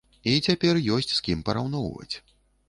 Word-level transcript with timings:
І 0.29 0.31
цяпер 0.45 0.79
ёсць 0.95 1.11
з 1.11 1.19
кім 1.27 1.45
параўноўваць. 1.51 2.15